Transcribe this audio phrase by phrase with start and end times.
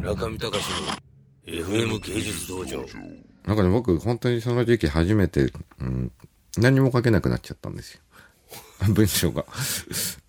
[0.00, 0.64] 中見隆
[1.46, 2.84] の FM 芸術道場
[3.46, 6.12] なんかね、僕、本当にその時期初めて、うん、
[6.56, 8.00] 何も書けなくなっちゃったんですよ。
[8.94, 9.44] 文章が。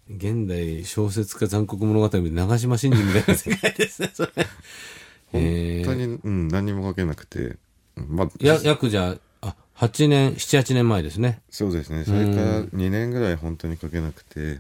[0.10, 4.32] 現代小説家残酷物語で長島新人みたいな世界ですね、それ。
[5.34, 7.58] え本当に、うん、何も書けなくて。
[7.96, 11.42] まあ、や、約じゃあ、あ、8年、7、8年前ですね。
[11.50, 12.04] そうですね。
[12.04, 14.60] それから2年ぐらい本当に書けなくて。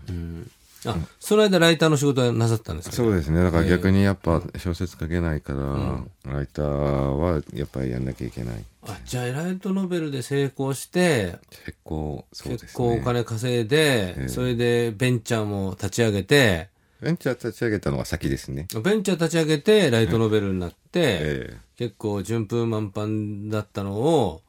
[0.86, 2.96] あ、その間ライターの仕事はなさったんですか？
[2.96, 3.44] そうですね。
[3.44, 6.04] だから逆にやっぱ小説書けないから、
[6.34, 8.64] ライターはやっぱりやんなきゃいけない。
[8.88, 12.66] あ、じゃあ、ライトノベルで成功して、結構、そうですね。
[12.68, 16.70] 結構お金稼いで、それでベンチャーも立ち上げて、
[17.00, 18.68] ベンチャー立ち上げたのは先ですね。
[18.84, 24.42] ベンチャー立ち上げて、ライトノベルになって、え結構順風満帆だったのを、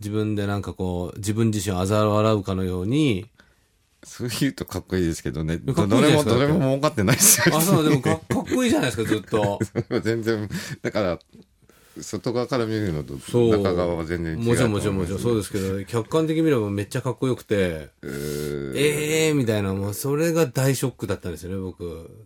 [0.00, 3.26] 自分でなんかこう、自分自身を嘲笑うかのように、
[4.04, 5.58] そう言うとかっこいいですけどね。
[5.58, 7.56] どれも、どれも儲かってないですよ。
[7.56, 9.58] あ、そう、でもかかっこいいじゃないですか、ずっと。
[10.02, 10.48] 全然、
[10.82, 11.18] だから、
[12.00, 13.14] 外側から見るのと。
[13.16, 14.56] 中側は全然違うと思います。
[14.56, 21.84] もちろんもちろんもちろんそうですけど、客観的に見ればめっちゃかっこよくて、うーええー、みたいな、もうそれが大ショックだったんですよね、僕。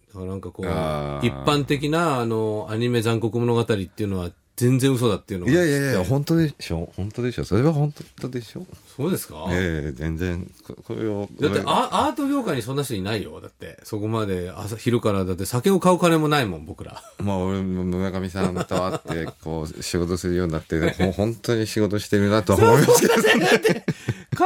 [0.08, 6.92] だからなんかこう、一般的な、あの、アニメ残酷物語っていうのは全然嘘だっていうのがいやいやいや、本当でしょ？
[6.94, 7.44] 本当でしょ？
[7.44, 8.66] それは本当でしょ？
[8.96, 9.46] そうですか？
[9.50, 11.28] ええ全然、ここれを。
[11.40, 13.40] だってアアート業界にそんな人いないよ。
[13.40, 17.02] だって、そこまで朝、昼から、だって酒を買う金もないもん、僕ら。
[17.18, 23.14] まあ、俺も村上さんと会って、こう、仕事するようになって、 もう本当に仕事してるなとは思いますけど。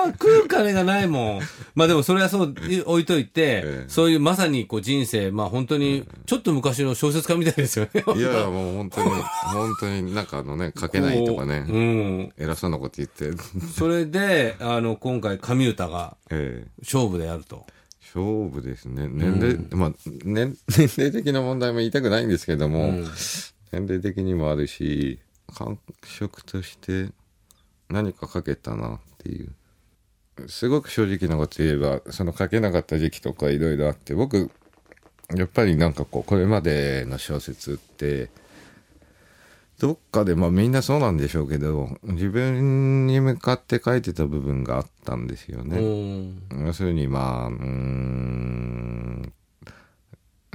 [0.03, 1.41] か、食う金がないもん。
[1.75, 8.05] まあでもそれはそう、い置いといて、ええそういうまさにこう人生、まあ本当に、ちょっと昔の小説家みたいですよね。
[8.17, 12.33] いやいや、もう本当に、本当になんかあのね、書けないとかうね、ん。
[12.39, 13.31] 偉そうなこと言って、
[13.75, 17.67] それで、あの、今回、神歌がええ勝負でやると。
[18.15, 19.09] 勝負ですね。
[19.11, 19.93] 年齢、まあ、
[20.25, 22.93] 年、 年齢的な問題も言いたくないんですけども、
[23.73, 25.19] 年齢的にもあるし、
[25.55, 27.11] 感触として
[27.89, 29.53] 何か書けたなっていう。
[30.49, 34.51] すごく正直なこと言えば、その書けなかった時期とかいろいろあって、僕、
[35.35, 38.29] やっぱりなんかこう、これまでの小説って、
[39.79, 45.79] どっかで、まあみんなそうなんでしょうけど、自分に向かって書いてた部分があったんですよね。
[46.51, 46.67] うん。
[46.67, 48.66] 要するにまあうーん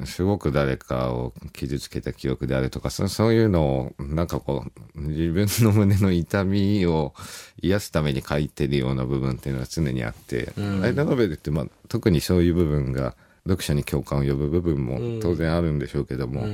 [0.06, 7.14] すごく誰かを傷つけた記憶であるとかそそういうのをなんかこう自分の胸の痛みを
[7.62, 16.48] 癒すために書いてるような部分っていうのが常にあって、ライトノベルってまあ特にそういう部分が読者に共感を呼ぶ部分も当然あるんでしょうけども、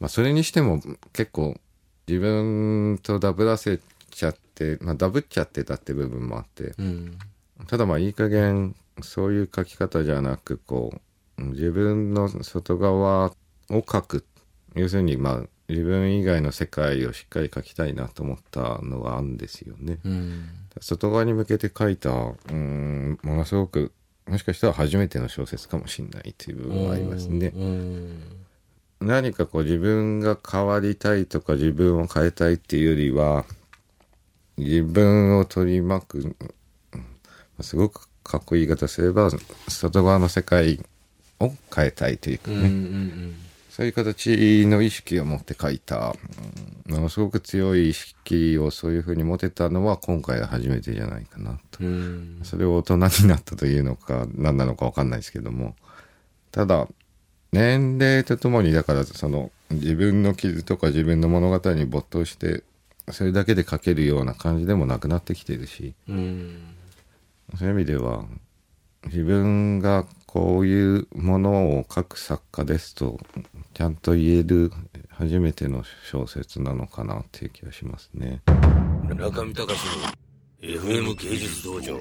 [0.00, 0.80] まあそれにしても
[1.12, 1.56] 結構
[2.06, 7.18] 自分とダブらせちゃって、まあダブっちゃってたって部分もあって、うん。
[7.66, 11.00] ただまあいい加減そういう書き方じゃなくこう
[11.38, 13.26] 自分の外側
[13.70, 14.24] を書く
[14.74, 19.98] 要するにまあ自分以外の世界をしっかり書きたいなと思ったのがあるんですよね。
[20.04, 20.48] うん。
[20.80, 23.92] 外側に向けて書いたうんものすごく
[24.26, 27.52] もしかしたら初めての小説かもしれないという部分はありますね。
[27.54, 28.22] うん。
[29.00, 33.44] 何かこう自分が変わりたいとか自分を変えたいっていうよりは
[34.56, 36.36] 自分を取り巻くうん
[37.60, 39.30] すごくかっこいい言い方すれば
[39.68, 40.84] 外側の世界
[41.40, 42.64] を変えたいというかね、うん。
[42.64, 43.34] うん。
[43.70, 51.84] そういう形の意識を持って書いた、うんものすごく強い意識をそういうふうに持てたのは今回が初めてじゃないかなと。
[51.84, 52.40] うん。
[52.42, 55.76] それを大人になったというのか何なのか分かんないですけども
[56.50, 56.88] ただ
[57.52, 62.62] 年齢とともにだからその自分の傷とか自分の物語に没頭して
[63.10, 66.74] それだけで書けるような感じでもなくなってきてるしうん。
[67.58, 68.24] そういう意味では
[69.06, 73.18] 自分がこういうものを書く作家ですと
[73.72, 74.70] ちゃんと言える
[75.08, 78.42] 初めての小説なのかなっていう気がしますね。
[79.08, 81.98] 中見隆の FM 芸術道場